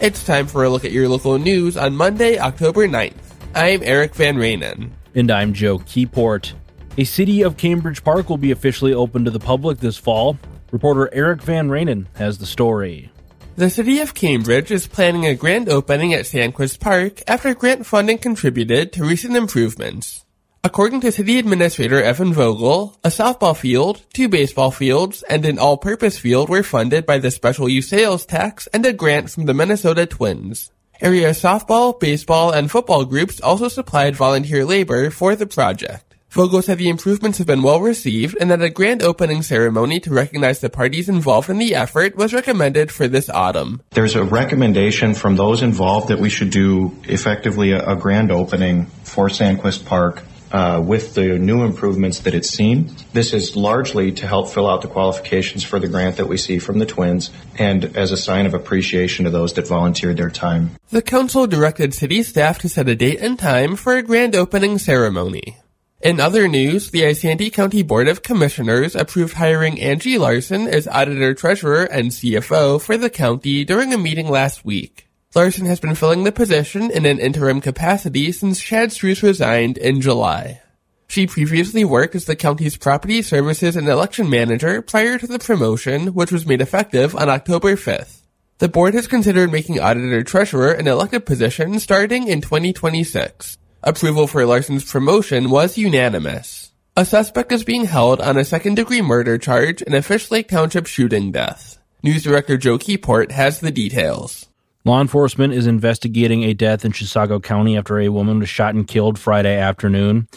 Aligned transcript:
It's 0.00 0.24
time 0.24 0.46
for 0.46 0.62
a 0.62 0.70
look 0.70 0.84
at 0.84 0.92
your 0.92 1.08
local 1.08 1.36
news 1.36 1.76
on 1.76 1.96
Monday, 1.96 2.38
October 2.38 2.86
9th. 2.86 3.16
I'm 3.56 3.82
Eric 3.82 4.14
Van 4.14 4.36
Rainen. 4.36 4.90
And 5.16 5.32
I'm 5.32 5.52
Joe 5.52 5.78
Keyport. 5.80 6.52
A 6.96 7.02
city 7.02 7.42
of 7.42 7.56
Cambridge 7.56 8.04
Park 8.04 8.28
will 8.28 8.36
be 8.36 8.52
officially 8.52 8.94
open 8.94 9.24
to 9.24 9.32
the 9.32 9.40
public 9.40 9.78
this 9.78 9.96
fall. 9.96 10.38
Reporter 10.70 11.12
Eric 11.12 11.42
Van 11.42 11.68
Rainen 11.68 12.06
has 12.14 12.38
the 12.38 12.46
story. 12.46 13.10
The 13.56 13.68
city 13.68 13.98
of 13.98 14.14
Cambridge 14.14 14.70
is 14.70 14.86
planning 14.86 15.26
a 15.26 15.34
grand 15.34 15.68
opening 15.68 16.14
at 16.14 16.24
Sandquist 16.24 16.78
Park 16.78 17.20
after 17.26 17.52
grant 17.52 17.84
funding 17.84 18.18
contributed 18.18 18.92
to 18.92 19.04
recent 19.04 19.34
improvements. 19.34 20.24
According 20.66 21.02
to 21.02 21.12
City 21.12 21.38
Administrator 21.38 22.02
Evan 22.02 22.32
Vogel, 22.32 22.98
a 23.04 23.08
softball 23.08 23.54
field, 23.54 24.00
two 24.14 24.30
baseball 24.30 24.70
fields, 24.70 25.22
and 25.24 25.44
an 25.44 25.58
all-purpose 25.58 26.16
field 26.16 26.48
were 26.48 26.62
funded 26.62 27.04
by 27.04 27.18
the 27.18 27.30
special 27.30 27.68
use 27.68 27.88
sales 27.90 28.24
tax 28.24 28.66
and 28.68 28.86
a 28.86 28.94
grant 28.94 29.28
from 29.28 29.44
the 29.44 29.52
Minnesota 29.52 30.06
Twins. 30.06 30.72
Area 31.02 31.30
softball, 31.32 32.00
baseball, 32.00 32.50
and 32.50 32.70
football 32.70 33.04
groups 33.04 33.42
also 33.42 33.68
supplied 33.68 34.16
volunteer 34.16 34.64
labor 34.64 35.10
for 35.10 35.36
the 35.36 35.46
project. 35.46 36.14
Vogel 36.30 36.62
said 36.62 36.78
the 36.78 36.88
improvements 36.88 37.36
have 37.36 37.46
been 37.46 37.62
well 37.62 37.82
received 37.82 38.34
and 38.40 38.50
that 38.50 38.62
a 38.62 38.70
grand 38.70 39.02
opening 39.02 39.42
ceremony 39.42 40.00
to 40.00 40.14
recognize 40.14 40.60
the 40.60 40.70
parties 40.70 41.10
involved 41.10 41.50
in 41.50 41.58
the 41.58 41.74
effort 41.74 42.16
was 42.16 42.32
recommended 42.32 42.90
for 42.90 43.06
this 43.06 43.28
autumn. 43.28 43.82
There's 43.90 44.16
a 44.16 44.24
recommendation 44.24 45.12
from 45.12 45.36
those 45.36 45.60
involved 45.60 46.08
that 46.08 46.18
we 46.18 46.30
should 46.30 46.50
do 46.50 46.96
effectively 47.04 47.72
a, 47.72 47.86
a 47.86 47.96
grand 47.96 48.32
opening 48.32 48.86
for 49.04 49.28
Sandquist 49.28 49.84
Park 49.84 50.22
uh, 50.54 50.80
with 50.80 51.14
the 51.14 51.36
new 51.36 51.64
improvements 51.64 52.20
that 52.20 52.32
it's 52.32 52.48
seen. 52.48 52.94
This 53.12 53.34
is 53.34 53.56
largely 53.56 54.12
to 54.12 54.26
help 54.26 54.48
fill 54.48 54.70
out 54.70 54.82
the 54.82 54.88
qualifications 54.88 55.64
for 55.64 55.80
the 55.80 55.88
grant 55.88 56.16
that 56.18 56.28
we 56.28 56.36
see 56.36 56.60
from 56.60 56.78
the 56.78 56.86
twins 56.86 57.32
and 57.58 57.96
as 57.96 58.12
a 58.12 58.16
sign 58.16 58.46
of 58.46 58.54
appreciation 58.54 59.24
to 59.24 59.32
those 59.32 59.52
that 59.54 59.66
volunteered 59.66 60.16
their 60.16 60.30
time. 60.30 60.70
The 60.90 61.02
council 61.02 61.48
directed 61.48 61.92
city 61.92 62.22
staff 62.22 62.60
to 62.60 62.68
set 62.68 62.88
a 62.88 62.94
date 62.94 63.18
and 63.20 63.36
time 63.36 63.74
for 63.74 63.96
a 63.96 64.02
grand 64.02 64.36
opening 64.36 64.78
ceremony. 64.78 65.56
In 66.00 66.20
other 66.20 66.46
news, 66.46 66.90
the 66.90 67.00
Isanti 67.00 67.52
County 67.52 67.82
Board 67.82 68.06
of 68.06 68.22
Commissioners 68.22 68.94
approved 68.94 69.34
hiring 69.34 69.80
Angie 69.80 70.18
Larson 70.18 70.68
as 70.68 70.86
Auditor 70.86 71.34
Treasurer 71.34 71.82
and 71.82 72.10
CFO 72.10 72.80
for 72.80 72.96
the 72.96 73.10
county 73.10 73.64
during 73.64 73.92
a 73.92 73.98
meeting 73.98 74.28
last 74.28 74.64
week. 74.64 75.03
Larson 75.34 75.66
has 75.66 75.80
been 75.80 75.96
filling 75.96 76.22
the 76.22 76.30
position 76.30 76.92
in 76.92 77.04
an 77.06 77.18
interim 77.18 77.60
capacity 77.60 78.30
since 78.30 78.60
Chad 78.60 78.90
Struess 78.90 79.20
resigned 79.20 79.76
in 79.78 80.00
July. 80.00 80.60
She 81.08 81.26
previously 81.26 81.84
worked 81.84 82.14
as 82.14 82.26
the 82.26 82.36
county's 82.36 82.76
property 82.76 83.20
services 83.20 83.74
and 83.74 83.88
election 83.88 84.30
manager 84.30 84.80
prior 84.80 85.18
to 85.18 85.26
the 85.26 85.40
promotion, 85.40 86.14
which 86.14 86.30
was 86.30 86.46
made 86.46 86.60
effective 86.60 87.16
on 87.16 87.28
October 87.28 87.74
5th. 87.74 88.20
The 88.58 88.68
board 88.68 88.94
has 88.94 89.08
considered 89.08 89.50
making 89.50 89.80
auditor 89.80 90.22
treasurer 90.22 90.70
an 90.70 90.86
elected 90.86 91.26
position 91.26 91.80
starting 91.80 92.28
in 92.28 92.40
2026. 92.40 93.58
Approval 93.82 94.28
for 94.28 94.46
Larson's 94.46 94.88
promotion 94.88 95.50
was 95.50 95.76
unanimous. 95.76 96.70
A 96.96 97.04
suspect 97.04 97.50
is 97.50 97.64
being 97.64 97.86
held 97.86 98.20
on 98.20 98.36
a 98.36 98.44
second 98.44 98.76
degree 98.76 99.02
murder 99.02 99.36
charge 99.36 99.82
in 99.82 99.94
a 99.94 100.02
Fish 100.02 100.30
Lake 100.30 100.46
Township 100.46 100.86
shooting 100.86 101.32
death. 101.32 101.78
News 102.04 102.22
director 102.22 102.56
Joe 102.56 102.78
Keyport 102.78 103.32
has 103.32 103.58
the 103.58 103.72
details. 103.72 104.46
Law 104.86 105.00
enforcement 105.00 105.54
is 105.54 105.66
investigating 105.66 106.42
a 106.42 106.52
death 106.52 106.84
in 106.84 106.92
Chisago 106.92 107.42
County 107.42 107.74
after 107.74 107.98
a 107.98 108.10
woman 108.10 108.38
was 108.38 108.50
shot 108.50 108.74
and 108.74 108.86
killed 108.86 109.18
Friday 109.18 109.56
afternoon. 109.56 110.28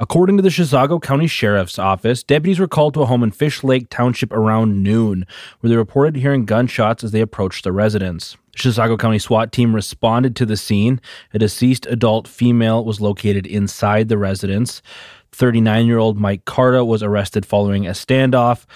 According 0.00 0.36
to 0.36 0.42
the 0.42 0.48
Chisago 0.48 1.00
County 1.00 1.28
Sheriff's 1.28 1.78
Office, 1.78 2.24
deputies 2.24 2.58
were 2.58 2.66
called 2.66 2.94
to 2.94 3.02
a 3.02 3.06
home 3.06 3.22
in 3.22 3.30
Fish 3.30 3.62
Lake 3.62 3.88
Township 3.90 4.32
around 4.32 4.82
noon, 4.82 5.24
where 5.60 5.70
they 5.70 5.76
reported 5.76 6.16
hearing 6.16 6.44
gunshots 6.44 7.04
as 7.04 7.12
they 7.12 7.20
approached 7.20 7.62
the 7.62 7.70
residence. 7.70 8.36
The 8.54 8.58
Chisago 8.58 8.98
County 8.98 9.20
SWAT 9.20 9.52
team 9.52 9.72
responded 9.72 10.34
to 10.36 10.46
the 10.46 10.56
scene. 10.56 11.00
A 11.32 11.38
deceased 11.38 11.86
adult 11.86 12.26
female 12.26 12.84
was 12.84 13.00
located 13.00 13.46
inside 13.46 14.08
the 14.08 14.18
residence. 14.18 14.82
39 15.30 15.86
year 15.86 15.98
old 15.98 16.18
Mike 16.18 16.44
Carta 16.46 16.84
was 16.84 17.04
arrested 17.04 17.46
following 17.46 17.86
a 17.86 17.90
standoff. 17.90 18.66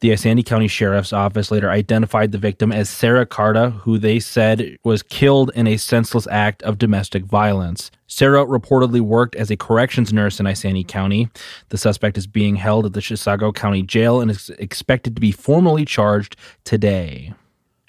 The 0.00 0.10
Isanti 0.10 0.46
County 0.46 0.68
Sheriff's 0.68 1.12
Office 1.12 1.50
later 1.50 1.70
identified 1.70 2.30
the 2.30 2.38
victim 2.38 2.70
as 2.70 2.88
Sarah 2.88 3.26
Carta, 3.26 3.70
who 3.70 3.98
they 3.98 4.20
said 4.20 4.76
was 4.84 5.02
killed 5.02 5.50
in 5.56 5.66
a 5.66 5.76
senseless 5.76 6.28
act 6.30 6.62
of 6.62 6.78
domestic 6.78 7.24
violence. 7.24 7.90
Sarah 8.06 8.46
reportedly 8.46 9.00
worked 9.00 9.34
as 9.34 9.50
a 9.50 9.56
corrections 9.56 10.12
nurse 10.12 10.38
in 10.38 10.46
Isanti 10.46 10.86
County. 10.86 11.28
The 11.70 11.78
suspect 11.78 12.16
is 12.16 12.28
being 12.28 12.54
held 12.56 12.86
at 12.86 12.92
the 12.92 13.00
Chisago 13.00 13.52
County 13.52 13.82
Jail 13.82 14.20
and 14.20 14.30
is 14.30 14.50
expected 14.60 15.16
to 15.16 15.20
be 15.20 15.32
formally 15.32 15.84
charged 15.84 16.36
today. 16.62 17.34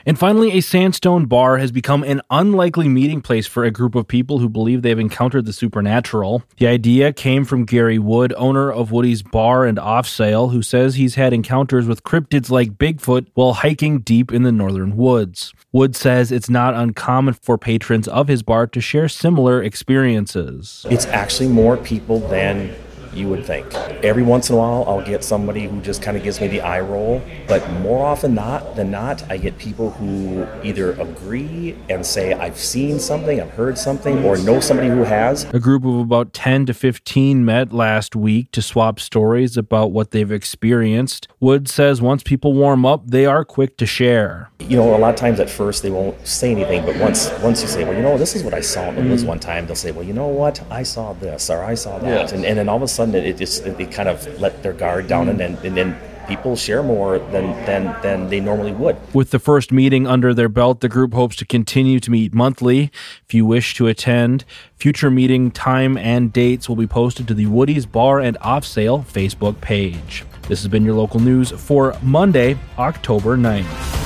And 0.05 0.17
finally, 0.17 0.51
a 0.51 0.61
sandstone 0.61 1.25
bar 1.25 1.57
has 1.57 1.71
become 1.71 2.03
an 2.03 2.21
unlikely 2.29 2.87
meeting 2.87 3.21
place 3.21 3.47
for 3.47 3.63
a 3.63 3.71
group 3.71 3.95
of 3.95 4.07
people 4.07 4.39
who 4.39 4.49
believe 4.49 4.81
they've 4.81 4.97
encountered 4.97 5.45
the 5.45 5.53
supernatural. 5.53 6.43
The 6.57 6.67
idea 6.67 7.13
came 7.13 7.45
from 7.45 7.65
Gary 7.65 7.99
Wood, 7.99 8.33
owner 8.37 8.71
of 8.71 8.91
Woody's 8.91 9.21
Bar 9.23 9.65
and 9.65 9.77
Off 9.77 10.07
Sale, 10.07 10.49
who 10.49 10.61
says 10.61 10.95
he's 10.95 11.15
had 11.15 11.33
encounters 11.33 11.87
with 11.87 12.03
cryptids 12.03 12.49
like 12.49 12.77
Bigfoot 12.77 13.27
while 13.33 13.53
hiking 13.53 13.99
deep 13.99 14.31
in 14.31 14.43
the 14.43 14.51
northern 14.51 14.95
woods. 14.95 15.53
Wood 15.71 15.95
says 15.95 16.31
it's 16.31 16.49
not 16.49 16.73
uncommon 16.73 17.35
for 17.35 17.57
patrons 17.57 18.07
of 18.07 18.27
his 18.27 18.41
bar 18.41 18.67
to 18.67 18.81
share 18.81 19.07
similar 19.09 19.61
experiences. 19.61 20.85
It's 20.89 21.05
actually 21.07 21.49
more 21.49 21.77
people 21.77 22.19
than 22.19 22.73
you 23.19 23.27
would 23.29 23.45
think. 23.45 23.73
Every 24.03 24.23
once 24.23 24.49
in 24.49 24.55
a 24.55 24.57
while, 24.57 24.85
I'll 24.87 25.05
get 25.05 25.23
somebody 25.23 25.67
who 25.67 25.81
just 25.81 26.01
kind 26.01 26.15
of 26.15 26.23
gives 26.23 26.39
me 26.39 26.47
the 26.47 26.61
eye 26.61 26.79
roll, 26.79 27.21
but 27.47 27.69
more 27.81 28.05
often 28.05 28.33
not 28.33 28.75
than 28.75 28.89
not, 28.89 29.29
I 29.29 29.37
get 29.37 29.57
people 29.57 29.91
who 29.91 30.47
either 30.63 30.93
agree 30.93 31.77
and 31.89 32.05
say, 32.05 32.33
I've 32.33 32.57
seen 32.57 32.99
something, 32.99 33.41
I've 33.41 33.51
heard 33.51 33.77
something, 33.77 34.23
or 34.23 34.37
know 34.37 34.59
somebody 34.59 34.89
who 34.89 35.03
has. 35.03 35.43
A 35.53 35.59
group 35.59 35.83
of 35.85 35.95
about 35.95 36.33
10 36.33 36.65
to 36.67 36.73
15 36.73 37.43
met 37.43 37.73
last 37.73 38.15
week 38.15 38.51
to 38.53 38.61
swap 38.61 38.99
stories 38.99 39.57
about 39.57 39.91
what 39.91 40.11
they've 40.11 40.31
experienced. 40.31 41.27
Wood 41.39 41.67
says 41.67 42.01
once 42.01 42.23
people 42.23 42.53
warm 42.53 42.85
up, 42.85 43.05
they 43.05 43.25
are 43.25 43.43
quick 43.43 43.77
to 43.77 43.85
share. 43.85 44.49
You 44.59 44.77
know, 44.77 44.95
a 44.95 44.97
lot 44.97 45.09
of 45.09 45.15
times 45.15 45.39
at 45.39 45.49
first 45.49 45.83
they 45.83 45.89
won't 45.89 46.27
say 46.27 46.51
anything, 46.51 46.85
but 46.85 46.95
once 46.97 47.31
once 47.41 47.61
you 47.61 47.67
say, 47.67 47.83
well, 47.83 47.95
you 47.95 48.01
know, 48.01 48.17
this 48.17 48.35
is 48.35 48.43
what 48.43 48.53
I 48.53 48.61
saw 48.61 48.89
in 48.89 48.95
the 48.95 49.01
woods 49.01 49.21
mm-hmm. 49.21 49.29
one 49.29 49.39
time, 49.39 49.65
they'll 49.65 49.75
say, 49.75 49.91
well, 49.91 50.03
you 50.03 50.13
know 50.13 50.27
what, 50.27 50.61
I 50.69 50.83
saw 50.83 51.13
this 51.13 51.49
or 51.49 51.63
I 51.63 51.75
saw 51.75 51.97
that, 51.99 52.33
and, 52.33 52.45
and 52.45 52.57
then 52.57 52.69
all 52.69 52.77
of 52.77 52.83
a 52.83 52.87
sudden 52.87 53.08
it, 53.15 53.41
it 53.41 53.77
they 53.77 53.85
kind 53.85 54.09
of 54.09 54.39
let 54.39 54.63
their 54.63 54.73
guard 54.73 55.07
down, 55.07 55.29
and 55.29 55.39
then 55.39 55.57
and 55.63 55.75
then 55.75 55.99
people 56.27 56.55
share 56.55 56.83
more 56.83 57.19
than 57.19 57.51
than 57.65 57.83
than 58.01 58.29
they 58.29 58.39
normally 58.39 58.71
would. 58.71 58.95
With 59.13 59.31
the 59.31 59.39
first 59.39 59.71
meeting 59.71 60.07
under 60.07 60.33
their 60.33 60.47
belt, 60.47 60.79
the 60.79 60.87
group 60.87 61.13
hopes 61.13 61.35
to 61.37 61.45
continue 61.45 61.99
to 61.99 62.11
meet 62.11 62.33
monthly. 62.33 62.91
If 63.25 63.33
you 63.33 63.45
wish 63.45 63.73
to 63.75 63.87
attend, 63.87 64.45
future 64.75 65.09
meeting 65.09 65.51
time 65.51 65.97
and 65.97 66.31
dates 66.31 66.69
will 66.69 66.75
be 66.75 66.87
posted 66.87 67.27
to 67.27 67.33
the 67.33 67.47
Woody's 67.47 67.85
Bar 67.85 68.19
and 68.19 68.37
Off 68.41 68.65
Sale 68.65 69.05
Facebook 69.11 69.59
page. 69.59 70.23
This 70.47 70.61
has 70.61 70.67
been 70.67 70.85
your 70.85 70.95
local 70.95 71.19
news 71.19 71.51
for 71.51 71.95
Monday, 72.01 72.57
October 72.77 73.37
9th. 73.37 73.98